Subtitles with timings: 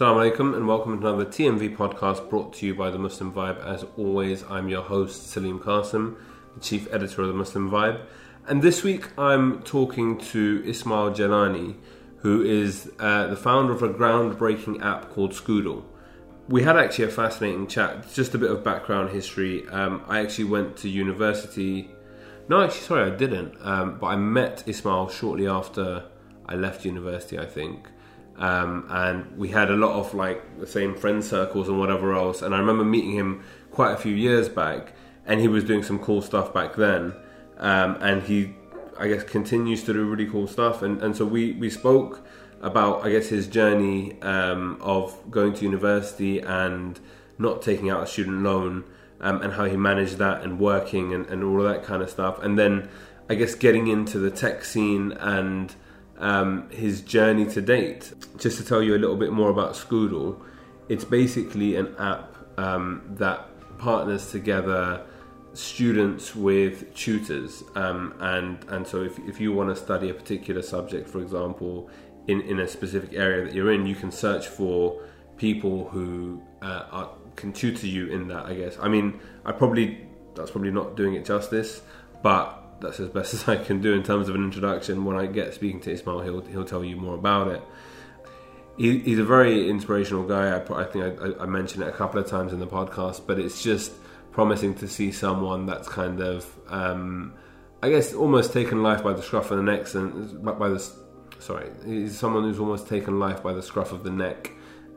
[0.00, 3.62] Assalamu alaikum and welcome to another TMV podcast brought to you by the Muslim Vibe.
[3.62, 6.16] As always, I'm your host Salim Qasim,
[6.54, 8.00] the chief editor of the Muslim Vibe.
[8.48, 11.76] And this week I'm talking to Ismail Jalani,
[12.20, 15.82] who is uh, the founder of a groundbreaking app called Skoodle.
[16.48, 18.10] We had actually a fascinating chat.
[18.10, 19.68] Just a bit of background history.
[19.68, 21.90] Um, I actually went to university.
[22.48, 23.54] No, actually, sorry, I didn't.
[23.60, 26.04] Um, but I met Ismail shortly after
[26.46, 27.90] I left university, I think.
[28.40, 32.40] Um, and we had a lot of like the same friend circles and whatever else.
[32.40, 34.94] And I remember meeting him quite a few years back,
[35.26, 37.14] and he was doing some cool stuff back then.
[37.58, 38.54] Um, and he,
[38.98, 40.80] I guess, continues to do really cool stuff.
[40.80, 42.26] And and so we we spoke
[42.62, 46.98] about I guess his journey um, of going to university and
[47.38, 48.84] not taking out a student loan.
[49.22, 52.08] Um, and how he managed that and working and, and all of that kind of
[52.08, 52.42] stuff.
[52.42, 52.88] And then
[53.28, 55.74] I guess getting into the tech scene and
[56.20, 58.12] um, his journey to date.
[58.38, 60.40] Just to tell you a little bit more about Skoodle,
[60.88, 63.46] it's basically an app um, that
[63.78, 65.04] partners together
[65.52, 67.64] students with tutors.
[67.74, 71.90] Um, and, and so if, if you want to study a particular subject, for example,
[72.28, 75.02] in, in a specific area that you're in, you can search for
[75.36, 78.76] people who uh, are, can tutor you in that, I guess.
[78.80, 81.80] I mean, I probably, that's probably not doing it justice,
[82.22, 85.04] but that's as best as I can do in terms of an introduction.
[85.04, 87.62] When I get speaking to Ismail, he'll he'll tell you more about it.
[88.76, 90.56] He, he's a very inspirational guy.
[90.56, 93.38] I, I think I, I, mentioned it a couple of times in the podcast, but
[93.38, 93.92] it's just
[94.32, 97.34] promising to see someone that's kind of, um,
[97.82, 99.92] I guess, almost taken life by the scruff of the neck.
[99.94, 100.78] And by the
[101.40, 104.50] sorry, he's someone who's almost taken life by the scruff of the neck,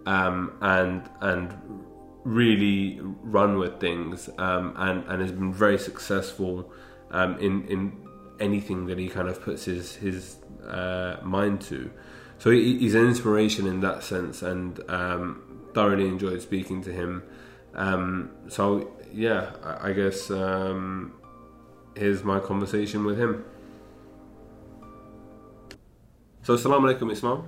[0.05, 1.53] um, and and
[2.23, 6.71] really run with things, um, and and has been very successful
[7.13, 7.97] um, in in
[8.39, 11.89] anything that he kind of puts his his uh, mind to.
[12.39, 15.41] So he, he's an inspiration in that sense, and um,
[15.73, 17.23] thoroughly enjoyed speaking to him.
[17.75, 21.13] Um, so yeah, I, I guess um,
[21.95, 23.45] here's my conversation with him.
[26.43, 27.47] So, assalamu alaikum, Ismail.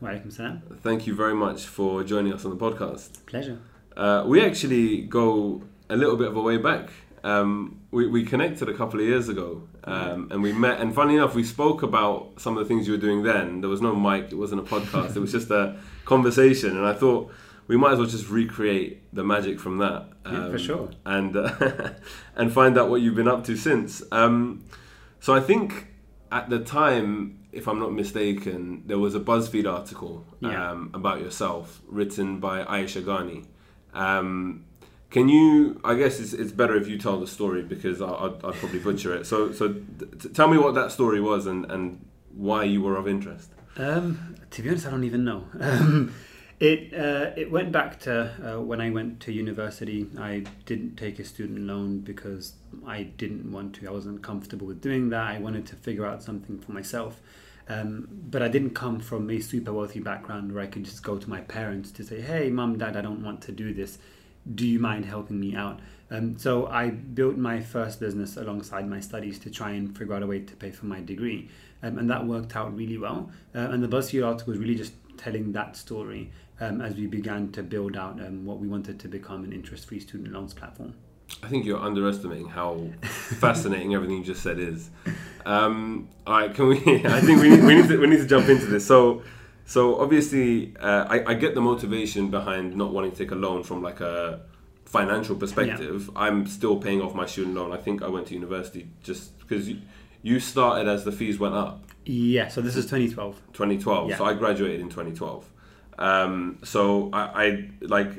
[0.00, 0.62] Walaikum salam.
[0.82, 3.26] Thank you very much for joining us on the podcast.
[3.26, 3.58] Pleasure.
[3.96, 6.90] Uh, we actually go a little bit of a way back.
[7.22, 10.80] Um, we, we connected a couple of years ago um, and we met.
[10.80, 13.60] And funny enough, we spoke about some of the things you were doing then.
[13.60, 16.76] There was no mic, it wasn't a podcast, it was just a conversation.
[16.76, 17.32] And I thought
[17.66, 20.08] we might as well just recreate the magic from that.
[20.24, 20.90] Um, yeah, for um, sure.
[21.04, 21.90] And, uh,
[22.36, 24.02] and find out what you've been up to since.
[24.12, 24.64] Um,
[25.20, 25.88] so I think
[26.32, 30.70] at the time, if I'm not mistaken, there was a BuzzFeed article yeah.
[30.70, 33.44] Um, about yourself written by Aisha Gani.
[35.10, 35.80] Can you?
[35.84, 38.78] I guess it's, it's better if you tell the story because I, would I'd probably
[38.78, 39.26] butcher it.
[39.26, 42.04] So so t- tell me what that story was and, and
[42.34, 43.50] why you were of interest.
[43.76, 45.44] Um, to be honest, I don't even know.
[45.60, 46.14] Um,
[46.60, 50.06] it uh, it went back to uh, when I went to university.
[50.18, 52.52] I didn't take a student loan because
[52.86, 53.88] I didn't want to.
[53.88, 55.26] I wasn't comfortable with doing that.
[55.26, 57.22] I wanted to figure out something for myself.
[57.66, 61.16] Um, but I didn't come from a super wealthy background where I could just go
[61.16, 63.98] to my parents to say, "Hey, mom, dad, I don't want to do this."
[64.54, 65.80] Do you mind helping me out?
[66.10, 70.22] Um, so I built my first business alongside my studies to try and figure out
[70.22, 71.48] a way to pay for my degree,
[71.82, 73.30] um, and that worked out really well.
[73.54, 76.30] Uh, and the BuzzFeed article was really just telling that story
[76.60, 80.00] um, as we began to build out um, what we wanted to become an interest-free
[80.00, 80.94] student loans platform.
[81.44, 84.90] I think you're underestimating how fascinating everything you just said is.
[85.46, 86.76] Um, all right, can we?
[87.06, 88.86] I think we we need to we need to jump into this.
[88.86, 89.22] So.
[89.70, 93.62] So obviously, uh, I, I, get the motivation behind not wanting to take a loan
[93.62, 94.40] from like a
[94.84, 96.10] financial perspective.
[96.12, 96.22] Yeah.
[96.22, 97.70] I'm still paying off my student loan.
[97.70, 99.78] I think I went to university just because you,
[100.22, 101.84] you started as the fees went up.
[102.04, 102.48] Yeah.
[102.48, 103.36] So this is 2012.
[103.52, 104.10] 2012.
[104.10, 104.16] Yeah.
[104.18, 105.48] So I graduated in 2012.
[106.00, 108.10] Um, so I, I like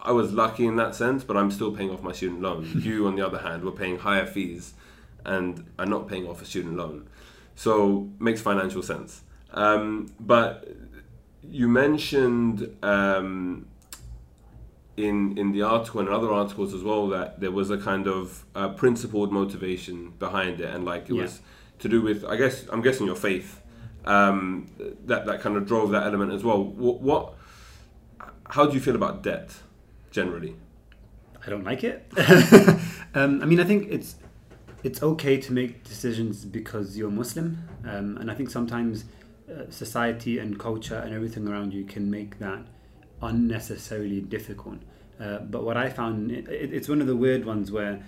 [0.00, 2.70] I was lucky in that sense, but I'm still paying off my student loan.
[2.84, 4.74] you, on the other hand, were paying higher fees
[5.24, 7.08] and are not paying off a student loan.
[7.56, 9.22] So makes financial sense.
[9.54, 10.68] Um, but
[11.50, 13.66] you mentioned um,
[14.96, 18.44] in in the article and other articles as well that there was a kind of
[18.54, 21.22] uh, principled motivation behind it, and like it yeah.
[21.22, 21.40] was
[21.80, 23.60] to do with I guess I'm guessing your faith
[24.04, 24.70] um,
[25.06, 26.62] that that kind of drove that element as well.
[26.62, 27.34] What, what
[28.50, 29.54] how do you feel about debt
[30.10, 30.56] generally?
[31.46, 32.06] I don't like it.
[33.14, 34.16] um, I mean, I think it's
[34.82, 39.04] it's okay to make decisions because you're Muslim, um, and I think sometimes
[39.50, 42.66] uh, society and culture and everything around you can make that
[43.20, 44.78] unnecessarily difficult.
[45.20, 48.02] Uh, but what I found, it, it's one of the weird ones where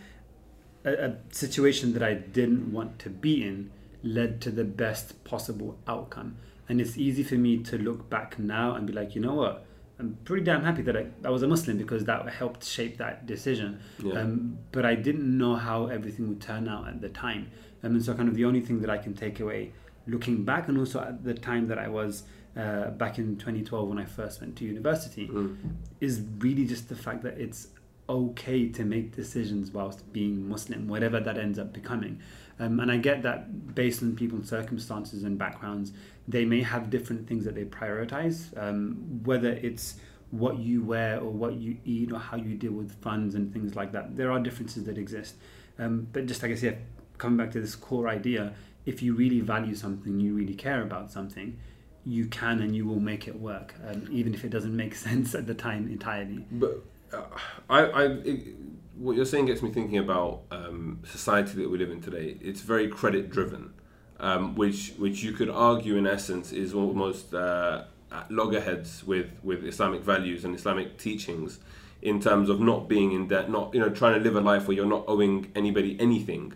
[0.84, 3.70] a, a, situation that I didn't want to be in
[4.02, 6.36] led to the best possible outcome.
[6.68, 9.66] And it's easy for me to look back now and be like, you know what?
[9.98, 13.26] I'm pretty damn happy that I, I was a Muslim because that helped shape that
[13.26, 13.80] decision.
[14.02, 14.20] Yeah.
[14.20, 17.50] Um, but I didn't know how everything would turn out at the time.
[17.82, 19.72] Um, and so, kind of, the only thing that I can take away
[20.06, 22.24] looking back, and also at the time that I was
[22.56, 25.56] uh, back in 2012 when I first went to university, Mm.
[26.00, 27.68] is really just the fact that it's
[28.08, 32.20] okay to make decisions whilst being Muslim, whatever that ends up becoming.
[32.58, 35.92] Um, and I get that based on people's circumstances and backgrounds,
[36.26, 39.96] they may have different things that they prioritize, um, whether it's
[40.30, 43.74] what you wear or what you eat or how you deal with funds and things
[43.76, 44.16] like that.
[44.16, 45.34] There are differences that exist.
[45.78, 46.78] Um, but just like I said,
[47.18, 48.54] coming back to this core idea,
[48.86, 51.58] if you really value something, you really care about something,
[52.04, 55.34] you can and you will make it work, um, even if it doesn't make sense
[55.34, 56.46] at the time entirely.
[56.50, 57.22] But uh,
[57.68, 58.54] I, I, it,
[58.96, 62.38] what you're saying gets me thinking about um, society that we live in today.
[62.40, 63.74] It's very credit driven,
[64.20, 67.84] um, which which you could argue in essence is almost uh,
[68.30, 71.58] loggerheads with with Islamic values and Islamic teachings,
[72.02, 74.68] in terms of not being in debt, not you know trying to live a life
[74.68, 76.52] where you're not owing anybody anything.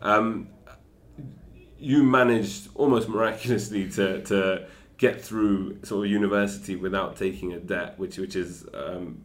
[0.00, 0.48] Um,
[1.82, 4.66] you managed almost miraculously to, to
[4.98, 9.24] get through sort of university without taking a debt, which which is um,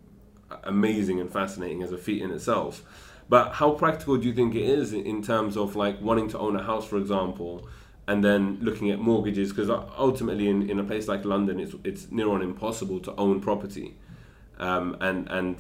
[0.63, 2.83] amazing and fascinating as a feat in itself.
[3.30, 6.56] But how practical do you think it is in terms of like wanting to own
[6.56, 7.68] a house, for example,
[8.07, 9.50] and then looking at mortgages?
[9.51, 13.39] Because ultimately, in, in a place like London, it's it's near on impossible to own
[13.39, 13.98] property,
[14.57, 15.57] um, and and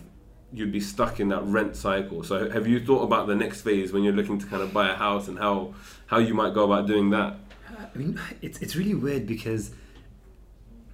[0.53, 2.23] you'd be stuck in that rent cycle.
[2.23, 4.89] So have you thought about the next phase when you're looking to kind of buy
[4.89, 5.73] a house and how
[6.07, 7.37] how you might go about doing that?
[7.69, 9.71] I mean, it's it's really weird because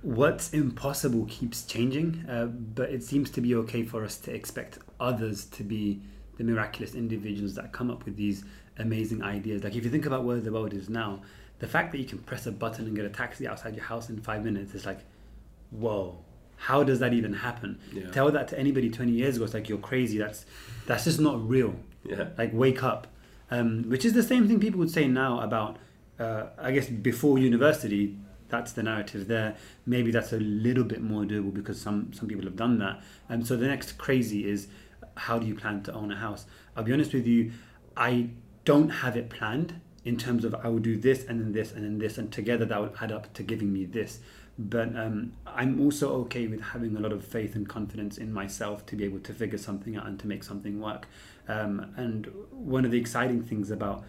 [0.01, 4.79] what's impossible keeps changing, uh, but it seems to be okay for us to expect
[5.00, 6.01] others to be
[6.38, 8.44] the miraculous individuals that come up with these
[8.79, 9.63] amazing ideas.
[9.63, 11.21] Like if you think about where the world is now,
[11.59, 14.09] the fact that you can press a button and get a taxi outside your house
[14.09, 14.99] in five minutes is like,
[15.71, 16.17] whoa.
[16.63, 17.77] How does that even happen?
[17.92, 18.10] Yeah.
[18.12, 19.44] Tell that to anybody 20 years ago.
[19.44, 20.18] It's like you're crazy.
[20.18, 20.45] That's
[20.86, 21.75] that's just not real.
[22.06, 22.30] Yeah.
[22.38, 23.07] Like wake up,
[23.51, 25.77] um, which is the same thing people would say now about.
[26.18, 28.15] Uh, I guess before university,
[28.48, 29.57] that's the narrative there.
[29.86, 33.01] Maybe that's a little bit more doable because some some people have done that.
[33.27, 34.68] And so the next crazy is
[35.18, 36.45] how do you plan to own a house?
[36.77, 37.51] I'll be honest with you,
[37.98, 38.30] I
[38.63, 41.83] don't have it planned in terms of I will do this and then this and
[41.83, 44.19] then this, and together that will add up to giving me this.
[44.57, 48.85] But um, I'm also okay with having a lot of faith and confidence in myself
[48.88, 51.07] to be able to figure something out and to make something work.
[51.47, 54.03] Um, and one of the exciting things about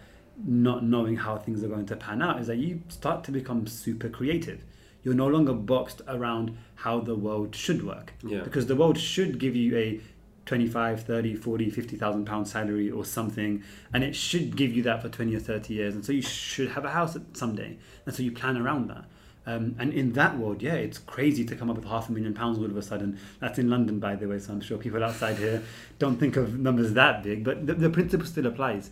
[0.45, 3.65] not knowing how things are going to pan out is that you start to become
[3.65, 4.63] super creative.
[5.03, 8.13] You're no longer boxed around how the world should work.
[8.23, 8.41] Yeah.
[8.41, 10.01] Because the world should give you a
[10.45, 13.63] 25, 30, 40, 50,000 pound salary or something,
[13.93, 15.95] and it should give you that for 20 or 30 years.
[15.95, 17.77] And so you should have a house someday.
[18.05, 19.05] And so you plan around that.
[19.47, 22.33] Um, and in that world, yeah, it's crazy to come up with half a million
[22.33, 23.19] pounds all of a sudden.
[23.39, 25.61] That's in London, by the way, so I'm sure people outside here
[25.99, 28.89] don't think of numbers that big, but the, the principle still applies.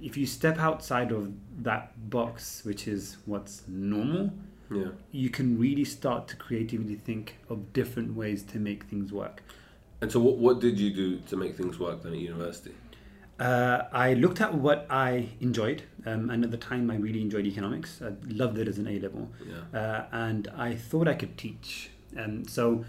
[0.00, 1.32] If you step outside of
[1.64, 4.32] that box, which is what's normal,
[4.70, 4.90] Yeah.
[5.10, 9.42] you can really start to creatively think of different ways to make things work.
[10.02, 12.74] And so, what, what did you do to make things work then at university?
[13.38, 17.46] Uh, I looked at what I enjoyed, um, and at the time I really enjoyed
[17.46, 18.02] economics.
[18.02, 19.80] I loved it as an A level, Yeah.
[19.80, 21.90] uh, and I thought I could teach.
[22.18, 22.84] Um, so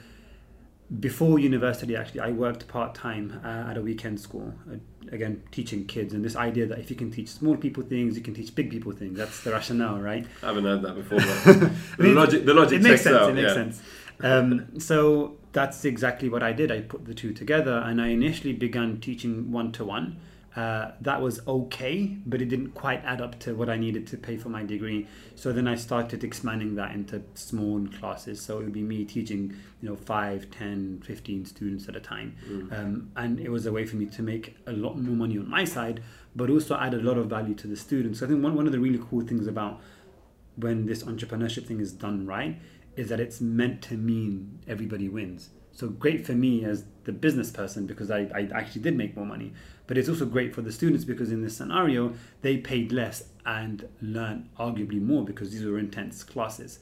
[1.00, 4.78] before university, actually, I worked part time uh, at a weekend school, uh,
[5.12, 6.14] again teaching kids.
[6.16, 8.72] And this idea that if you can teach small people things, you can teach big
[8.72, 9.18] people things.
[9.18, 10.26] That's the rationale, right?
[10.42, 11.20] I haven't heard that before.
[11.20, 13.16] But the logic, the logic it makes sense.
[13.16, 13.30] out.
[13.30, 13.54] It makes yeah.
[13.54, 13.82] sense.
[14.22, 16.72] Um, so that's exactly what I did.
[16.72, 20.20] I put the two together, and I initially began teaching one to one.
[20.56, 24.38] That was okay, but it didn't quite add up to what I needed to pay
[24.38, 25.08] for my degree.
[25.36, 28.40] So then I started expanding that into small classes.
[28.42, 32.36] So it would be me teaching, you know, 5, 10, 15 students at a time.
[32.72, 35.50] Um, and it was a way for me to make a lot more money on
[35.50, 36.04] my side,
[36.36, 38.20] but also add a lot of value to the students.
[38.20, 39.82] So I think one, one of the really cool things about
[40.56, 42.60] when this entrepreneurship thing is done right
[42.96, 45.50] is that it's meant to mean everybody wins.
[45.72, 49.26] So great for me as the business person because I, I actually did make more
[49.26, 49.54] money.
[49.88, 53.90] But it's also great for the students because in this scenario, they paid less and
[54.02, 56.80] learned arguably more because these were intense classes.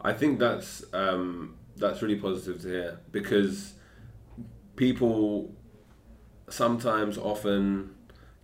[0.00, 3.74] I think that's um, that's really positive to hear because
[4.76, 5.54] people
[6.48, 7.94] sometimes often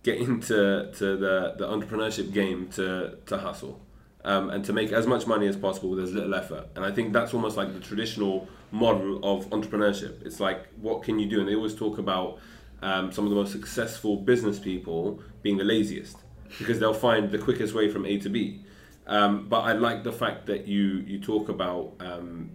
[0.01, 3.79] get into to the, the entrepreneurship game to, to hustle
[4.25, 6.67] um, and to make as much money as possible with as little effort.
[6.75, 10.25] And I think that's almost like the traditional model of entrepreneurship.
[10.25, 11.39] It's like, what can you do?
[11.39, 12.39] And they always talk about
[12.81, 16.17] um, some of the most successful business people being the laziest
[16.59, 18.63] because they'll find the quickest way from A to B.
[19.07, 22.51] Um, but I like the fact that you you talk about um,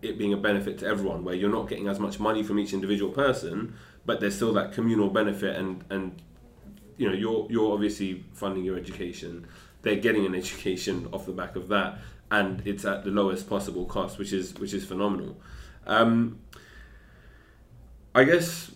[0.00, 2.72] it being a benefit to everyone, where you're not getting as much money from each
[2.72, 3.74] individual person,
[4.06, 6.22] but there's still that communal benefit, and and
[6.96, 9.46] you know you're you're obviously funding your education.
[9.82, 11.98] They're getting an education off the back of that,
[12.30, 15.36] and it's at the lowest possible cost, which is which is phenomenal.
[15.86, 16.40] Um,
[18.14, 18.70] I guess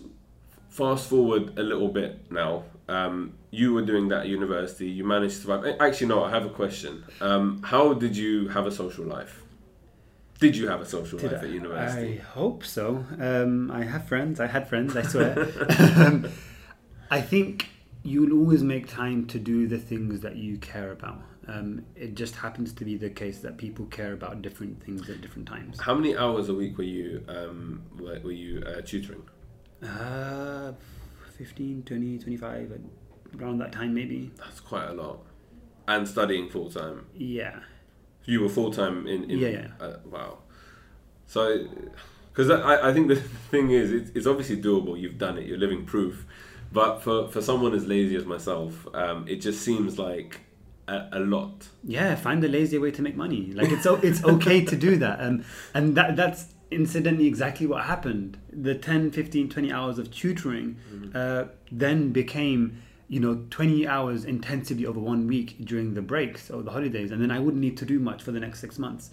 [0.69, 2.65] fast forward a little bit now.
[2.89, 4.89] Um, you were doing that at university.
[4.89, 5.77] You managed to survive.
[5.81, 6.25] Actually, no.
[6.25, 7.05] I have a question.
[7.21, 9.43] Um, how did you have a social life?
[10.41, 12.19] Did you have a social Did life I, at university?
[12.19, 13.05] I hope so.
[13.21, 14.41] Um, I have friends.
[14.41, 14.97] I had friends.
[14.97, 15.49] I swear.
[15.97, 16.29] um,
[17.11, 17.69] I think
[18.03, 21.23] you'll always make time to do the things that you care about.
[21.49, 25.21] Um, it just happens to be the case that people care about different things at
[25.21, 25.81] different times.
[25.81, 29.23] How many hours a week were you um, were, were you uh, tutoring?
[29.83, 30.73] Uh,
[31.37, 32.81] 15, 20, 25,
[33.41, 34.31] around that time maybe.
[34.39, 35.21] That's quite a lot.
[35.89, 37.07] And studying full time.
[37.17, 37.61] Yeah.
[38.25, 39.69] You were full time in, in Yeah, yeah.
[39.81, 40.39] Uh, wow.
[41.27, 41.67] So,
[42.33, 43.17] because I, I think the
[43.51, 45.01] thing is, it's, it's obviously doable.
[45.01, 45.47] You've done it.
[45.47, 46.25] You're living proof.
[46.73, 50.41] But for, for someone as lazy as myself, um, it just seems like
[50.89, 51.69] a, a lot.
[51.85, 53.53] Yeah, find a lazy way to make money.
[53.53, 55.21] Like it's it's okay to do that.
[55.21, 58.39] Um, and that that's incidentally exactly what happened.
[58.51, 60.79] The 10, 15, 20 hours of tutoring
[61.15, 66.63] uh, then became you know 20 hours intensively over one week during the breaks or
[66.63, 69.11] the holidays and then I wouldn't need to do much for the next 6 months.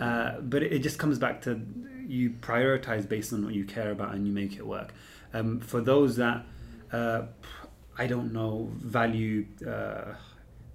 [0.00, 1.60] Uh, but it, it just comes back to
[2.06, 4.94] you prioritize based on what you care about and you make it work.
[5.34, 6.46] Um, for those that
[6.92, 7.22] uh,
[7.98, 10.14] I don't know value uh,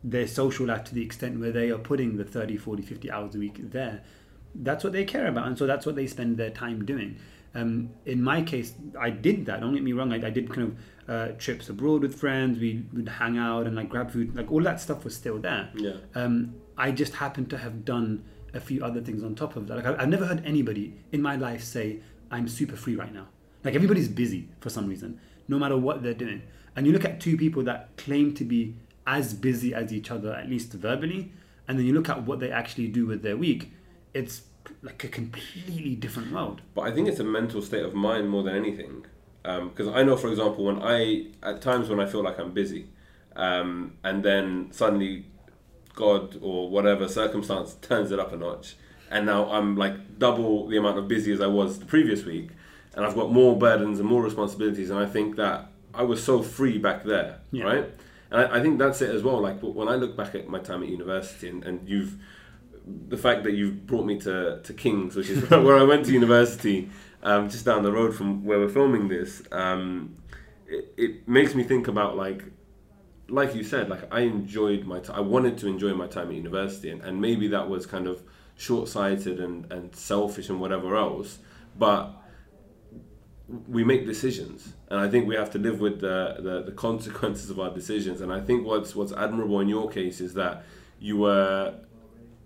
[0.03, 3.35] their social life to the extent where they are putting the 30 40 50 hours
[3.35, 4.03] a week there.
[4.55, 7.17] That's what they care about and so that's what they spend their time doing.
[7.55, 10.67] Um, in my case i did that don't get me wrong i, I did kind
[10.67, 14.51] of uh, trips abroad with friends we would hang out and like grab food like
[14.51, 15.69] all that stuff was still there.
[15.73, 15.93] Yeah.
[16.13, 19.77] um, i just happened to have done a few other things on top of that.
[19.77, 23.27] Like I, i've never heard anybody in my life say i'm super free right now.
[23.63, 26.41] Like everybody's busy for some reason no matter what they're doing
[26.75, 28.75] and you look at two people that claim to be
[29.05, 31.31] as busy as each other at least verbally
[31.67, 33.71] and then you look at what they actually do with their week
[34.13, 34.41] it's
[34.81, 38.43] like a completely different world But I think it's a mental state of mind more
[38.43, 39.05] than anything.
[39.43, 42.89] Because I know, for example, when I, at times when I feel like I'm busy,
[43.35, 45.25] um, and then suddenly
[45.95, 48.75] God or whatever circumstance turns it up a notch,
[49.09, 52.49] and now I'm like double the amount of busy as I was the previous week,
[52.95, 56.41] and I've got more burdens and more responsibilities, and I think that I was so
[56.41, 57.63] free back there, Yeah.
[57.65, 57.89] right?
[58.31, 59.39] And I, I think that's it as well.
[59.41, 62.17] Like when I look back at my time at university, and, and you've
[63.09, 66.11] the fact that you've brought me to, to King's, which is where I went to
[66.13, 66.89] university,
[67.21, 70.15] um, just down the road from where we're filming this, um,
[70.67, 72.45] it, it makes me think about like,
[73.27, 75.17] like you said, like I enjoyed my time.
[75.17, 78.23] I wanted to enjoy my time at university, and, and maybe that was kind of
[78.55, 81.39] short sighted and, and selfish and whatever else,
[81.77, 82.11] but
[83.67, 87.49] we make decisions and I think we have to live with the, the, the consequences
[87.49, 90.63] of our decisions and I think what's what's admirable in your case is that
[90.99, 91.75] you were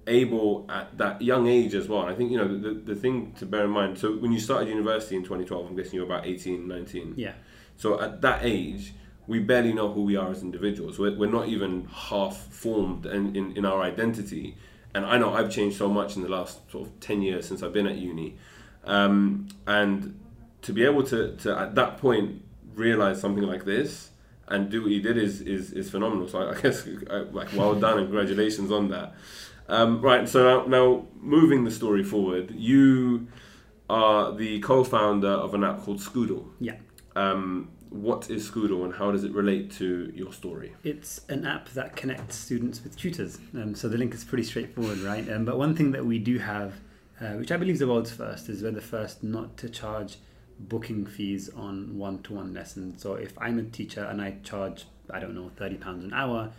[0.08, 2.02] able at that young age as well.
[2.02, 3.98] And I think you know the, the thing to bear in mind.
[3.98, 7.14] So when you started university in 2012, I'm guessing you were about 18, 19.
[7.18, 7.34] yeah
[7.78, 8.94] So at that age,
[9.28, 10.98] we barely know who we are as individuals.
[10.98, 14.58] We're, we're not even half formed in, in, in our identity.
[14.94, 17.64] And I know I've changed so much in the last sort of 10 years since
[17.64, 18.36] I've been at uni.
[18.84, 20.20] Um, and
[20.62, 24.12] to be able to, to, at that point, realize something like this
[24.48, 26.28] and do what you did is, is, is phenomenal.
[26.28, 29.14] So I, I guess, uh, like, well done and congratulations on that.
[29.70, 33.28] Um, right, so now, now moving the story forward, you
[33.90, 36.46] are the co-founder of an app called Skoodle.
[36.60, 36.76] yeah
[37.16, 40.74] Um, what is Skoodle and how does it relate to your story?
[40.84, 43.38] It's an app that connects students with tutors.
[43.54, 45.30] Um, so the link is pretty straightforward, right?
[45.30, 46.76] Um, but one thing that we do have,
[47.20, 50.18] uh, which I believe is the world's first, is we're the first not to charge
[50.70, 53.02] booking fees on one to one lessons.
[53.02, 56.52] So if I'm a teacher and I charge, I don't know, £30 an hour,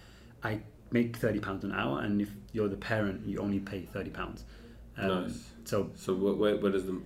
[0.42, 2.00] I make £30 an hour.
[2.00, 4.42] And if you're the parent, you only pay £30.
[4.98, 5.50] Um, Nice.
[5.64, 7.00] So So where, where, where does the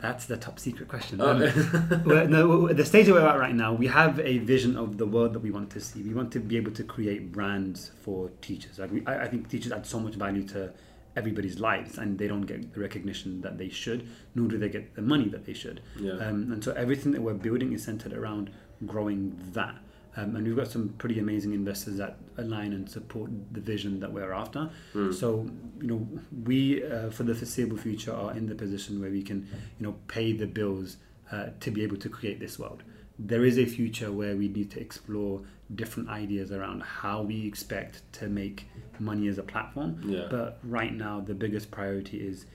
[0.00, 1.20] that's the top secret question.
[1.20, 1.38] Oh, Um,
[2.30, 5.32] no, the stage that we're at right now, we have a vision of the world
[5.32, 6.02] that we want to see.
[6.02, 8.80] We want to be able to create brands for teachers.
[8.80, 10.72] Like we, I, I think teachers add so much value to
[11.16, 14.94] everybody's lives, and they don't get the recognition that they should, nor do they get
[14.94, 15.80] the money that they should.
[15.98, 18.50] yeah Um, and so everything that we're building is centered around
[18.86, 19.76] growing that.
[20.14, 24.12] Um, and we've got some pretty amazing investors that align and support the vision that
[24.12, 24.68] we're after.
[24.94, 25.14] Mm.
[25.14, 25.46] So,
[25.80, 26.08] you know,
[26.44, 29.96] we uh, for the foreseeable future are in the position where we can, you know,
[30.08, 30.98] pay the bills
[31.30, 32.82] uh, to be able to create this world.
[33.18, 35.42] There is a future where we need to explore
[35.74, 38.66] different ideas around how we expect to make
[39.02, 40.00] money as a platform.
[40.04, 42.46] yeah But right now, the biggest priority is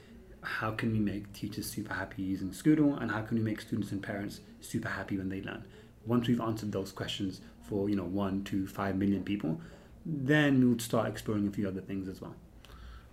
[0.42, 3.92] how can we make teachers super happy using Skoodle and how can we make students
[3.92, 5.66] and parents super happy when they learn?
[6.06, 9.60] Once we've answered those questions for you know one to five million people,
[10.06, 12.36] then we would start exploring a few other things as well.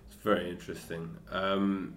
[0.07, 1.11] It's very interesting.
[1.31, 1.95] Um,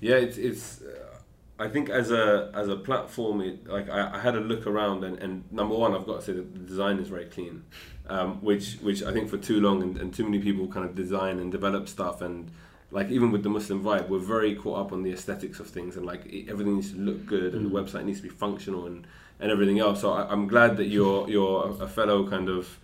[0.00, 0.82] yeah, it's it's.
[0.82, 1.17] Uh,
[1.60, 5.02] I think as a as a platform, it, like I, I, had a look around,
[5.02, 7.64] and, and number one, I've got to say that the design is very clean,
[8.08, 10.94] um, which which I think for too long and, and too many people kind of
[10.94, 12.52] design and develop stuff, and
[12.92, 15.96] like even with the Muslim vibe, we're very caught up on the aesthetics of things,
[15.96, 17.72] and like it, everything needs to look good, and mm.
[17.72, 19.04] the website needs to be functional, and,
[19.40, 20.02] and everything else.
[20.02, 22.78] So I, am glad that you're you're a fellow kind of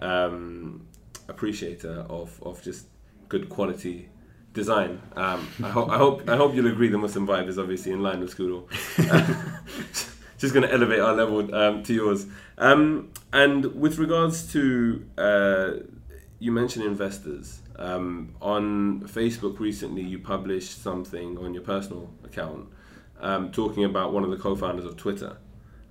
[0.00, 0.86] um,
[1.28, 2.86] appreciator of of just
[3.28, 4.08] good quality
[4.54, 5.02] design.
[5.14, 8.02] Um, I, ho- I, hope I hope you'll agree the Muslim vibe is obviously in
[8.02, 8.70] line with Skoodle.
[10.38, 12.26] just going to elevate our level um, to yours.
[12.56, 15.70] Um, and with regards to uh,
[16.38, 22.68] you mentioned investors um, on Facebook recently, you published something on your personal account
[23.20, 25.36] um, talking about one of the co-founders of Twitter.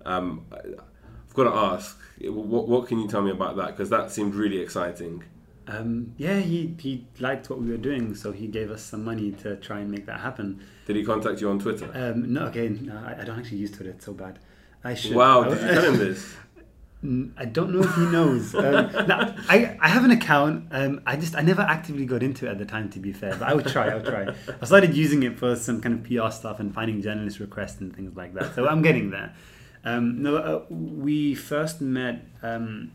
[0.06, 3.68] Um, I've got to ask, what, what can you tell me about that?
[3.68, 5.24] Because that seemed really exciting.
[5.68, 9.32] Um, yeah, he, he liked what we were doing, so he gave us some money
[9.44, 10.62] to try and make that happen.
[10.86, 11.90] Did he contact you on Twitter?
[11.94, 13.92] Um, no, okay, no, I, I, don't actually use Twitter.
[13.92, 14.40] It's so bad.
[14.84, 15.16] I should.
[15.16, 16.36] Wow, did you tell him this?
[17.38, 18.56] I don't know if he knows.
[18.56, 18.64] Um,
[19.08, 20.68] now, I, I have an account.
[20.72, 22.90] Um, I just I never actively got into it at the time.
[22.92, 23.90] To be fair, but I would try.
[23.90, 24.34] I would try.
[24.62, 27.94] I started using it for some kind of PR stuff and finding journalist requests and
[27.94, 28.56] things like that.
[28.56, 29.36] So I'm getting there.
[29.84, 32.92] Um, no, uh, we first met um,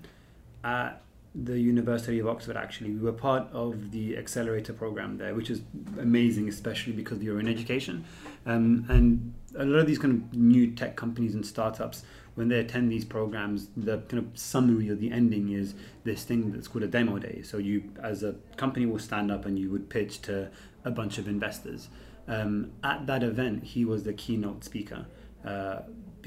[0.65, 1.03] at
[1.45, 2.90] the University of Oxford actually.
[2.90, 5.62] We were part of the accelerator program there, which is
[6.00, 8.04] amazing, especially because you're in education.
[8.47, 12.02] Um, and a lot of these kind of new tech companies and startups,
[12.35, 16.52] when they attend these programs, the kind of summary or the ending is this thing
[16.52, 17.42] that's called a demo day.
[17.42, 20.50] So you, as a company, will stand up and you would pitch to
[20.84, 21.89] a bunch of investors.
[22.26, 25.06] Um, at that event, he was the keynote speaker.
[25.45, 25.80] Uh,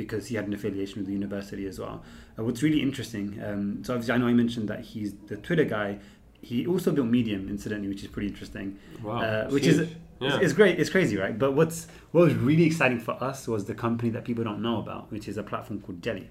[0.04, 2.04] because he had an affiliation with the university as well.
[2.38, 5.64] Uh, what's really interesting, um, so obviously I know I mentioned that he's the Twitter
[5.64, 6.00] guy.
[6.42, 8.80] He also built Medium, incidentally, which is pretty interesting.
[9.04, 9.78] Wow, uh, which is
[10.20, 10.36] yeah.
[10.36, 10.80] it's, it's, great.
[10.80, 11.38] It's crazy, right?
[11.38, 14.80] But what's what was really exciting for us was the company that people don't know
[14.80, 16.30] about, which is a platform called Jelly.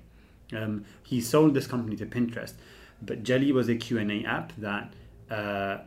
[0.52, 2.54] Um, he sold this company to Pinterest,
[3.00, 4.92] but Jelly was a Q and A app that
[5.30, 5.78] uh,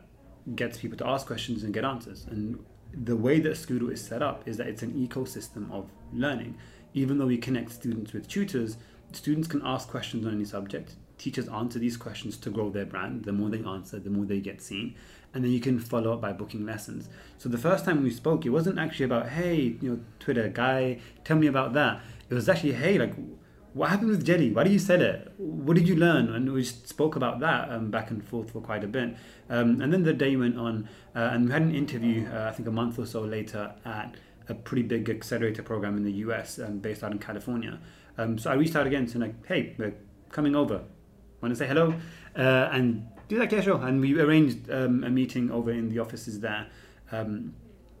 [0.54, 2.26] gets people to ask questions and get answers.
[2.30, 6.56] And the way that Skoodle is set up is that it's an ecosystem of learning
[6.94, 8.78] even though we connect students with tutors,
[9.12, 10.94] students can ask questions on any subject.
[11.18, 13.24] Teachers answer these questions to grow their brand.
[13.24, 14.94] The more they answer, the more they get seen.
[15.32, 17.08] And then you can follow up by booking lessons.
[17.38, 21.00] So the first time we spoke, it wasn't actually about, hey, you know, Twitter guy,
[21.24, 22.00] tell me about that.
[22.30, 23.14] It was actually, hey, like,
[23.72, 24.52] what happened with Jelly?
[24.52, 25.32] Why did you say it?
[25.36, 26.32] What did you learn?
[26.32, 29.16] And we spoke about that um, back and forth for quite a bit.
[29.50, 32.52] Um, and then the day went on, uh, and we had an interview, uh, I
[32.52, 34.14] think a month or so later, at
[34.48, 37.78] a pretty big accelerator program in the US um, based out in California.
[38.18, 39.94] Um, so I reached out again to like, hey, we're
[40.30, 40.82] coming over.
[41.40, 41.94] Want to say hello?
[42.36, 43.84] Uh, and do like, yeah, sure.
[43.86, 46.66] And we arranged um, a meeting over in the offices there.
[47.12, 47.54] Um,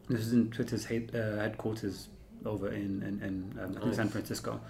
[0.08, 2.08] this is in Twitter's head, uh, headquarters
[2.44, 3.96] over in, in, in um, nice.
[3.96, 4.60] San Francisco,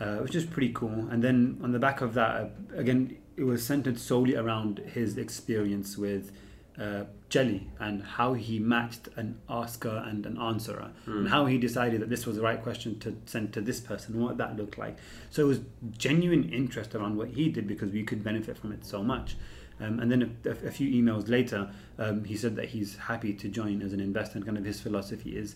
[0.00, 1.08] uh, which is pretty cool.
[1.10, 5.18] And then on the back of that, uh, again, it was centered solely around his
[5.18, 6.32] experience with
[6.80, 11.18] uh, Jelly and how he matched an asker and an answerer, mm.
[11.18, 14.14] and how he decided that this was the right question to send to this person,
[14.14, 14.96] and what that looked like.
[15.30, 15.60] So it was
[15.96, 19.36] genuine interest around what he did because we could benefit from it so much.
[19.80, 23.48] Um, and then a, a, few emails later, um, he said that he's happy to
[23.48, 24.38] join as an investor.
[24.38, 25.54] And kind of his philosophy is,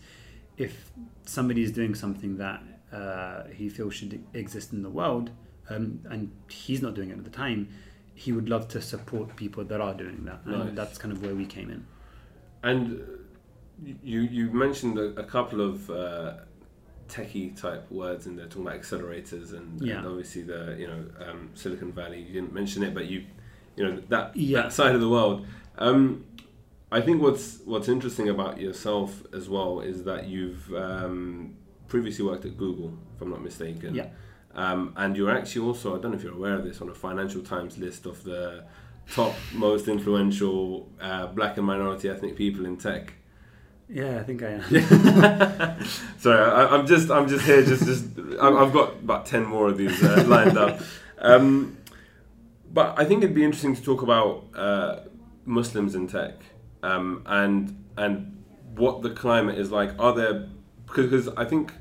[0.58, 0.90] if
[1.24, 5.30] somebody is doing something that uh, he feels should exist in the world,
[5.70, 7.68] um, and he's not doing it at the time,
[8.20, 10.74] he would love to support people that are doing that, and nice.
[10.74, 11.86] that's kind of where we came in.
[12.62, 13.00] And
[14.02, 16.34] you you mentioned a, a couple of uh,
[17.08, 19.98] techie type words in there, talking about accelerators and, yeah.
[19.98, 22.20] and obviously the you know um, Silicon Valley.
[22.20, 23.24] You didn't mention it, but you
[23.76, 24.62] you know that yeah.
[24.62, 25.46] that side of the world.
[25.78, 26.26] Um,
[26.92, 31.54] I think what's what's interesting about yourself as well is that you've um,
[31.88, 33.94] previously worked at Google, if I'm not mistaken.
[33.94, 34.08] Yeah.
[34.54, 36.94] Um, and you're actually also, I don't know if you're aware of this, on a
[36.94, 38.64] Financial Times list of the
[39.12, 43.14] top most influential uh, black and minority ethnic people in tech.
[43.88, 44.62] Yeah, I think I am.
[46.18, 48.04] Sorry, I, am just I'm just here just just
[48.40, 50.80] I've got about ten more of these uh, lined up.
[51.18, 51.76] Um,
[52.72, 55.00] but I think it'd be interesting to talk about uh,
[55.44, 56.36] Muslims in tech
[56.84, 58.44] um, and and
[58.76, 59.90] what the climate is like.
[59.98, 60.48] Are there
[60.86, 61.72] because I think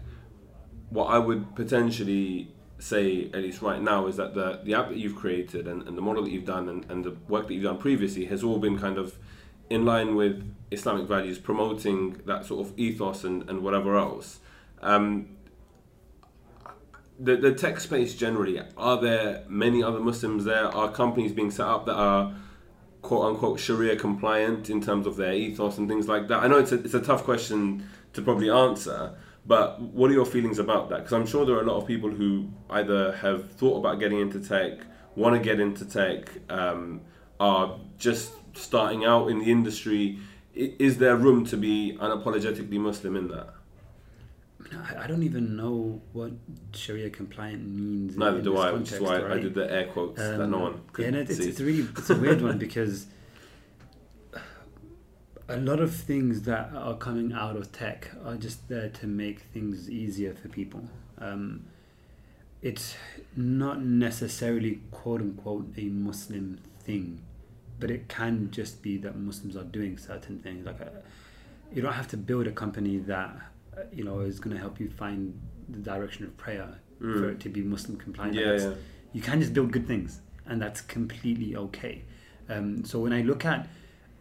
[0.90, 4.98] what I would potentially say, at least right now, is that the, the app that
[4.98, 7.64] you've created and, and the model that you've done and, and the work that you've
[7.64, 9.18] done previously has all been kind of
[9.70, 14.40] in line with Islamic values, promoting that sort of ethos and, and whatever else.
[14.82, 15.38] Um,
[17.20, 20.66] the, the tech space generally, are there many other Muslims there?
[20.66, 22.34] Are companies being set up that are
[23.02, 26.42] quote unquote Sharia compliant in terms of their ethos and things like that?
[26.42, 29.16] I know it's a, it's a tough question to probably answer,
[29.50, 30.98] but what are your feelings about that?
[30.98, 34.20] Because I'm sure there are a lot of people who either have thought about getting
[34.20, 34.78] into tech,
[35.16, 37.02] want to get into tech, um,
[37.40, 40.20] are just starting out in the industry.
[40.54, 43.56] Is there room to be unapologetically Muslim in that?
[45.02, 46.32] I don't even know what
[46.76, 48.16] Sharia compliant means.
[48.16, 49.38] Neither do I, which is why right?
[49.38, 51.50] I did the air quotes um, that no um, one could yeah, it's, see.
[51.50, 53.08] it's really it's a weird one because
[55.50, 59.40] a lot of things that are coming out of tech are just there to make
[59.40, 60.88] things easier for people.
[61.18, 61.66] Um,
[62.62, 62.96] it's
[63.36, 67.22] not necessarily quote unquote a Muslim thing,
[67.80, 70.68] but it can just be that Muslims are doing certain things.
[70.68, 71.02] Like a, uh,
[71.74, 73.36] you don't have to build a company that
[73.76, 77.20] uh, you know is going to help you find the direction of prayer mm.
[77.20, 78.36] for it to be Muslim compliant.
[78.36, 78.74] Yeah, yeah.
[79.14, 82.04] You can just build good things, and that's completely okay.
[82.50, 83.68] Um, so when I look at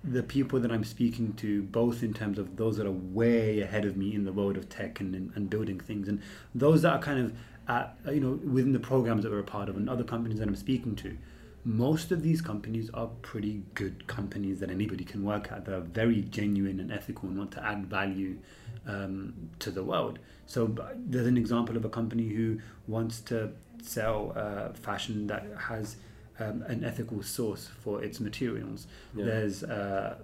[0.05, 3.85] the people that I'm speaking to, both in terms of those that are way ahead
[3.85, 6.23] of me in the world of tech and, and, and building things, and
[6.55, 7.33] those that are kind of
[7.69, 10.49] at, you know within the programs that we're a part of, and other companies that
[10.49, 11.17] I'm speaking to,
[11.65, 15.67] most of these companies are pretty good companies that anybody can work at.
[15.67, 18.39] They're very genuine and ethical and want to add value
[18.87, 20.19] um, to the world.
[20.47, 23.51] So there's an example of a company who wants to
[23.83, 25.97] sell uh, fashion that has
[26.39, 28.87] um, an ethical source for its materials.
[29.15, 29.25] Yeah.
[29.25, 30.17] There's uh,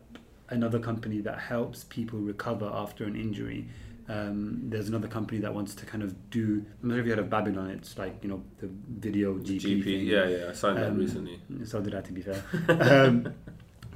[0.49, 3.69] another company that helps people recover after an injury.
[4.07, 6.65] Um, there's another company that wants to kind of do.
[6.83, 7.71] I'm not sure if you heard of Babylon.
[7.71, 9.61] It's like you know the video GP.
[9.61, 10.07] GP thing.
[10.07, 10.51] Yeah, yeah.
[10.51, 11.41] I signed um, that recently.
[11.65, 12.43] So did I, to be fair.
[12.69, 13.35] Um,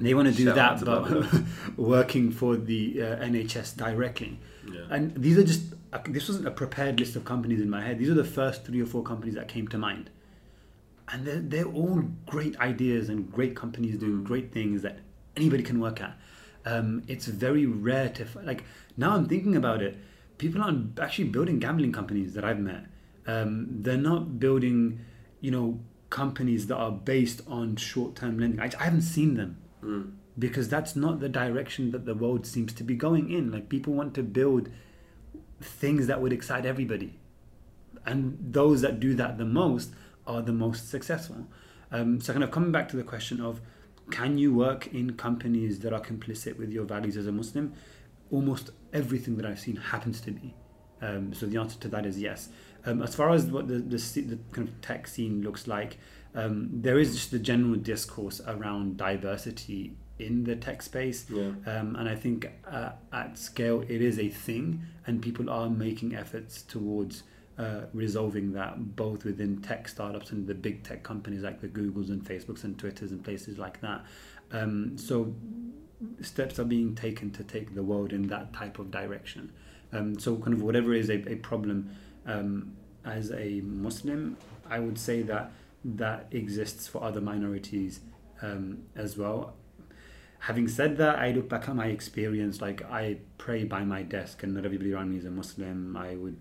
[0.00, 1.42] they want to do Shout that, but
[1.76, 4.38] working for the uh, NHS directly.
[4.72, 4.82] Yeah.
[4.90, 5.74] And these are just.
[5.92, 7.98] Uh, this wasn't a prepared list of companies in my head.
[7.98, 10.10] These are the first three or four companies that came to mind
[11.12, 14.98] and they're, they're all great ideas and great companies doing great things that
[15.36, 16.18] anybody can work at.
[16.64, 18.64] Um, it's very rare to like.
[18.96, 19.96] Now I'm thinking about it.
[20.36, 22.84] People aren't actually building gambling companies that I've met.
[23.26, 25.00] Um, they're not building,
[25.40, 28.60] you know, companies that are based on short-term lending.
[28.60, 30.12] I, I haven't seen them mm.
[30.38, 33.50] because that's not the direction that the world seems to be going in.
[33.50, 34.68] Like people want to build
[35.60, 37.18] things that would excite everybody,
[38.04, 39.92] and those that do that the most
[40.28, 41.46] are the most successful.
[41.90, 43.60] Um, so, kind of coming back to the question of
[44.10, 47.72] can you work in companies that are complicit with your values as a Muslim?
[48.30, 50.54] Almost everything that I've seen happens to me.
[51.00, 52.48] Um, so the answer to that is yes.
[52.84, 55.98] Um, as far as what the, the, the, kind of tech scene looks like,
[56.34, 61.26] um, there is just the general discourse around diversity in the tech space.
[61.30, 61.52] Yeah.
[61.66, 66.14] Um, and I think uh, at scale, it is a thing, and people are making
[66.14, 67.22] efforts towards
[67.58, 72.08] uh, resolving that both within tech startups and the big tech companies like the Googles
[72.08, 74.04] and Facebooks and Twitters and places like that.
[74.52, 75.34] Um, so
[76.20, 79.52] steps are being taken to take the world in that type of direction.
[79.92, 81.90] Um, so kind of whatever is a, a problem
[82.26, 84.36] um, as a Muslim,
[84.68, 85.50] I would say that
[85.84, 88.00] that exists for other minorities
[88.42, 89.54] um, as well.
[90.40, 92.60] Having said that, I look back at my experience.
[92.60, 95.96] Like I pray by my desk, and not everybody around me is a Muslim.
[95.96, 96.36] I would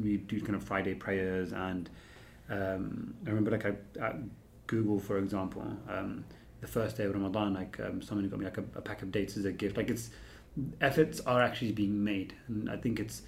[0.00, 1.88] we do kind of Friday prayers, and
[2.50, 4.16] um, I remember like I, at
[4.66, 6.24] Google, for example, um,
[6.60, 9.12] the first day of Ramadan, like um, someone got me like a, a, pack of
[9.12, 9.76] dates as a gift.
[9.76, 10.10] Like it's
[10.80, 13.22] efforts are actually being made, and I think it's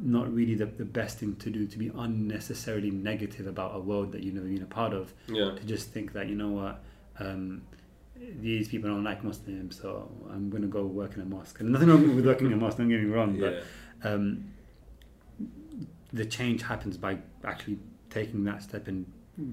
[0.00, 4.12] not really the, the best thing to do to be unnecessarily negative about a world
[4.12, 5.12] that you've never been a part of.
[5.26, 5.52] Yeah.
[5.52, 6.82] To just think that you know what.
[7.18, 7.62] Um,
[8.40, 11.60] these people don't like Muslims, so I'm going to go work in a mosque.
[11.60, 13.60] And nothing wrong with working in a mosque, don't get me wrong, yeah.
[14.02, 14.44] but um,
[16.14, 19.04] the change happens by actually taking that step and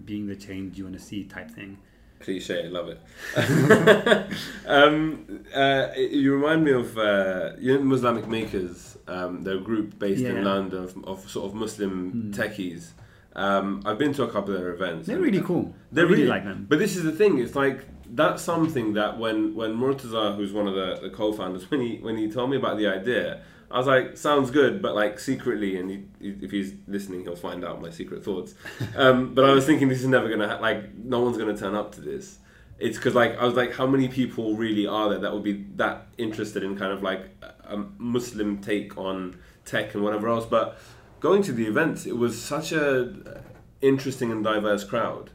[0.05, 1.77] being the change you want to see type thing.
[2.19, 2.99] Cliche love it.
[4.67, 9.97] Um, uh, you remind me of uh, you know Muslamic Makers um, they're a group
[9.99, 10.29] based yeah.
[10.29, 12.33] in London of, of, sort of Muslim mm.
[12.33, 12.91] techies.
[13.35, 15.73] Um, I've been to a couple of their events they're really cool.
[15.91, 16.67] they're really, really like them.
[16.69, 17.79] But this is the thing it's like
[18.13, 22.17] that's something that when when Murtaza who's one of the, the co-founders when he when
[22.17, 23.41] he told me about the idea
[23.71, 27.63] I was like, sounds good, but like secretly, and he, if he's listening, he'll find
[27.63, 28.55] out my secret thoughts.
[28.95, 31.75] Um, but I was thinking this is never gonna ha- like no one's gonna turn
[31.75, 32.39] up to this.
[32.79, 35.65] It's because like I was like, how many people really are there that would be
[35.75, 37.29] that interested in kind of like
[37.63, 40.45] a Muslim take on tech and whatever else?
[40.45, 40.77] But
[41.19, 43.41] going to the events, it was such a
[43.81, 45.31] interesting and diverse crowd,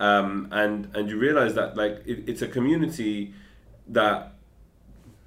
[0.00, 3.34] um, and and you realize that like it, it's a community
[3.88, 4.35] that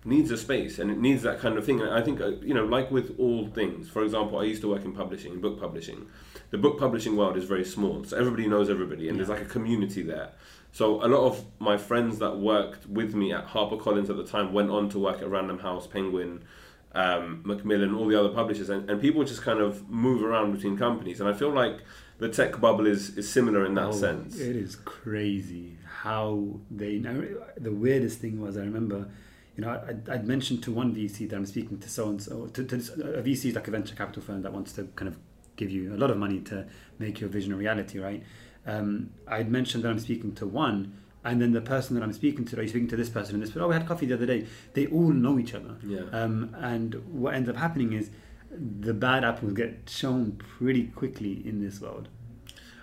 [0.10, 1.80] needs a space and it needs that kind of thing.
[1.82, 3.88] And I think uh, you know, like with all things.
[3.90, 6.08] For example, I used to work in publishing, book publishing.
[6.50, 9.52] The book publishing world is very small, so everybody knows everybody, and there's like a
[9.58, 10.30] community there.
[10.72, 14.52] So a lot of my friends that worked with me at HarperCollins at the time
[14.54, 16.44] went on to work at Random House, Penguin,
[16.94, 20.76] um, Macmillan, all the other publishers, and, and people just kind of move around between
[20.78, 21.20] companies.
[21.20, 21.78] And I feel like
[22.20, 24.40] the tech bubble is, is similar in that Oh, sense.
[24.40, 26.98] It is crazy how they.
[26.98, 27.22] Now,
[27.58, 29.08] the weirdest thing was I remember,
[29.60, 32.48] you know, I, I'd mentioned to one VC that I'm speaking to so and so.
[32.48, 35.18] To, to a VC is like a venture capital firm that wants to kind of
[35.58, 36.66] give you a lot of money to
[36.98, 38.24] make your vision a reality, right?
[38.66, 40.94] Um, I'd mentioned that I'm speaking to one.
[41.26, 43.44] And then the person that I'm speaking to, are you speaking to this person and
[43.44, 43.50] this?
[43.50, 44.48] But oh, we had coffee the other day.
[44.74, 45.76] They all know each other.
[45.84, 46.04] Yeah.
[46.14, 48.10] Um, and what ends up happening is
[48.50, 52.08] the bad apples get shown pretty quickly in this world.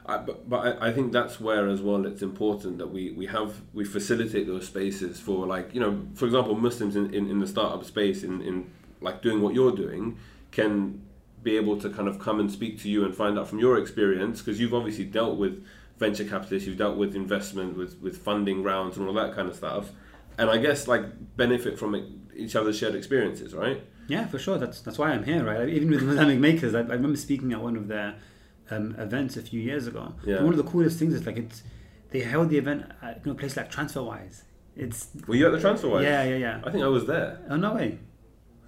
[0.08, 3.26] I, but but I, I think that's where as well it's important that we, we
[3.26, 7.40] have we facilitate those spaces for like you know for example Muslims in, in, in
[7.40, 10.16] the startup space in, in like doing what you're doing
[10.52, 11.02] can
[11.42, 13.78] be able to kind of come and speak to you and find out from your
[13.78, 15.64] experience because you've obviously dealt with
[15.98, 19.56] venture capitalists you've dealt with investment with with funding rounds and all that kind of
[19.56, 19.90] stuff
[20.38, 24.58] and I guess like benefit from each other's shared experiences right Yeah, for sure.
[24.58, 25.68] That's that's why I'm here, right?
[25.68, 28.14] Even with Islamic Makers, I, I remember speaking at one of their
[28.70, 30.14] um, events a few years ago.
[30.24, 30.42] Yeah.
[30.42, 31.62] One of the coolest things is like it's
[32.10, 34.42] they held the event at you know, a place like TransferWise.
[34.76, 36.02] It's were you at the TransferWise?
[36.02, 36.60] Yeah, yeah, yeah.
[36.64, 37.98] I think I was there Oh no way.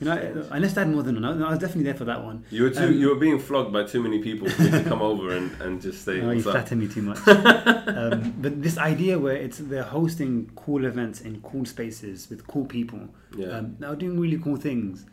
[0.00, 2.44] You know, unless I had more than one, I was definitely there for that one.
[2.50, 4.84] you were too Um, you were being flogged by too many people for me to
[4.84, 7.18] come over and, and just say No, you what's up flatter me too much.
[7.26, 12.64] um, but this idea where it's they're hosting cool events in cool spaces with cool
[12.64, 13.48] people, Yeah.
[13.58, 15.04] um, now doing really cool things,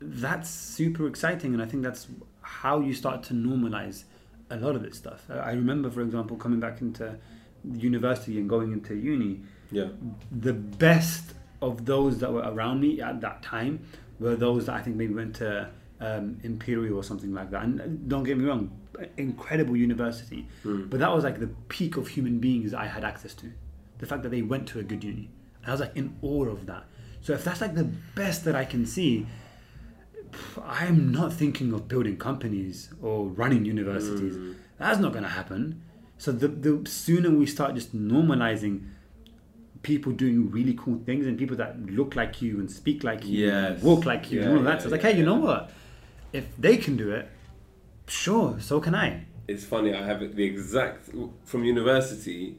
[0.00, 2.06] that's super exciting, and I think that's
[2.42, 4.04] how you start to normalize
[4.50, 5.24] a lot of this stuff.
[5.30, 7.16] I remember, for example, coming back into
[7.74, 9.40] university and going into uni,
[9.72, 9.88] yeah
[10.30, 13.80] the best of those that were around me at that time
[14.20, 15.68] were those that I think maybe went to
[16.00, 17.64] um, Imperial or something like that.
[17.64, 18.70] And uh, don't get me wrong,
[19.16, 20.86] incredible university, Hmm.
[20.88, 23.52] but that was like the peak of human beings I had access to.
[23.98, 25.30] The fact that they went to a good uni,
[25.62, 26.84] and I was like in awe of that.
[27.22, 29.26] So if that's like the best that I can see,
[30.64, 34.36] I'm not thinking of building companies or running universities.
[34.36, 34.54] Mm.
[34.78, 35.82] That's not going to happen.
[36.18, 38.74] So the the sooner we start just normalizing
[39.82, 43.48] people doing really cool things and people that look like you and speak like you
[43.48, 43.82] and Yes.
[43.82, 44.72] walk like you and Yeah, all of that.
[44.74, 45.70] yeah, so it's like, yeah, hey, you know what?
[46.32, 47.28] If they can do it,
[48.08, 49.24] sure, so can I.
[49.48, 49.94] it's funny.
[49.94, 51.10] I have the exact
[51.44, 52.56] from university.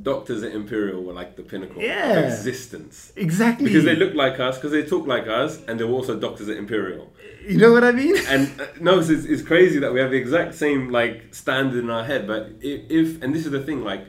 [0.00, 2.12] Doctors at Imperial were like the pinnacle Yeah.
[2.18, 3.64] of existence Exactly.
[3.66, 6.48] because they look like us, because they talk like us, and they were also doctors
[6.48, 7.12] at Imperial.
[7.46, 8.14] You know what I mean?
[8.28, 11.90] And uh, no, it's, it's crazy that we have the exact same like standard in
[11.90, 12.26] our head.
[12.26, 14.04] But if, if and this is the thing, like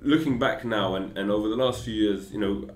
[0.00, 2.68] looking back now and, and over the last few years, you know,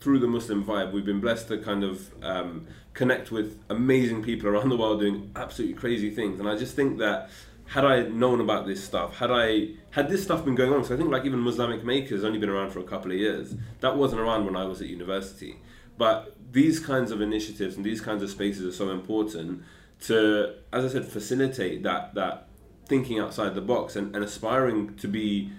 [0.00, 4.48] through the Muslim vibe, we've been blessed to kind of um, connect with amazing people
[4.48, 6.38] around the world doing absolutely crazy things.
[6.38, 7.30] And I just think that
[7.68, 10.94] had I known about this stuff, had I had this stuff been going on, so
[10.94, 13.54] I think like even Islamic Makers only been around for a couple of years.
[13.80, 15.60] That wasn't around when I was at university.
[15.98, 19.62] But these kinds of initiatives and these kinds of spaces are so important
[20.02, 22.48] to, as I said, facilitate that that
[22.86, 25.50] thinking outside the box and, and aspiring to be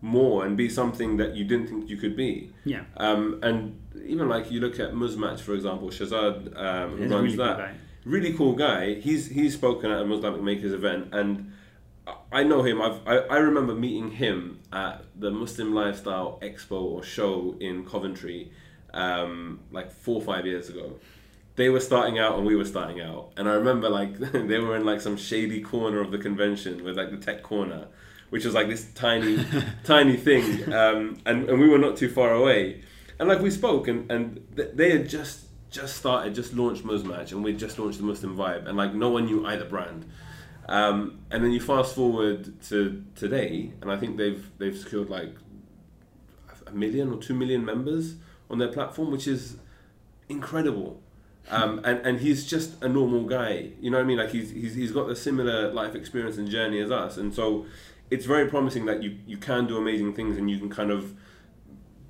[0.00, 2.50] more and be something that you didn't think you could be.
[2.64, 2.84] Yeah.
[2.96, 7.36] Um, and even like you look at Muzmatch, for example, Shazad, um, who runs really
[7.36, 7.74] cool that, guy.
[8.04, 8.94] really cool guy.
[8.94, 11.52] He's he's spoken at a Muslim Makers event, and
[12.32, 12.80] I- know him.
[12.80, 18.52] I've, I I remember meeting him at the Muslim Lifestyle Expo or show in Coventry,
[18.94, 20.98] um, like four or five years ago.
[21.56, 24.76] They were starting out and we were starting out, and I remember like they were
[24.76, 27.88] in like some shady corner of the convention with like the tech corner,
[28.30, 29.44] which was like this tiny,
[29.84, 32.82] tiny thing, um, and and we were not too far away,
[33.18, 37.44] and like we spoke, and and they had just just started, just launched Muzmatch, and
[37.44, 40.04] we just launched the Muslim Vibe, and like no one knew either brand.
[40.68, 45.34] Um, and then you fast forward to today, and I think they've they've secured like
[46.66, 48.16] a million or two million members
[48.50, 49.56] on their platform, which is
[50.28, 51.00] incredible.
[51.50, 54.18] Um, and, and he's just a normal guy, you know what I mean?
[54.18, 57.64] Like he's, he's he's got a similar life experience and journey as us, and so
[58.10, 61.14] it's very promising that you you can do amazing things and you can kind of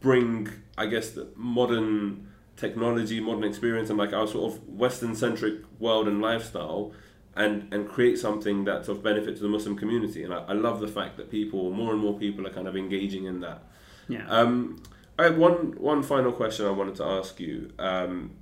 [0.01, 5.61] bring, I guess, the modern technology, modern experience, and like our sort of Western centric
[5.79, 6.93] world and lifestyle,
[7.39, 10.25] and and create something that's of benefit to the Muslim community.
[10.25, 12.77] And I, I love the fact that people, more and more people, are kind of
[12.77, 13.63] engaging in that.
[14.09, 14.29] Yeah.
[14.29, 14.83] Um,
[15.19, 17.71] I have one one final question I wanted to ask you.
[17.79, 18.33] Um,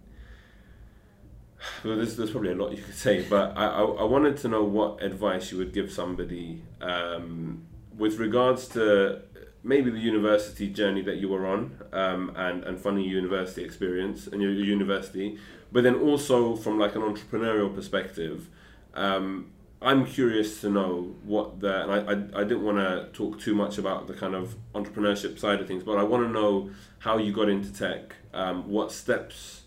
[1.85, 4.49] well, there's, there's probably a lot you could say, but I, I, I wanted to
[4.49, 9.21] know what advice you would give somebody um, with regards to
[9.63, 14.41] maybe the university journey that you were on um, and and funny university experience and
[14.41, 15.39] your, your university,
[15.71, 18.49] but then also from like an entrepreneurial perspective.
[18.97, 23.39] Um, I'm curious to know what the and I, I, I didn't want to talk
[23.39, 26.71] too much about the kind of entrepreneurship side of things, but I want to know
[27.01, 29.63] how you got into tech, um, what steps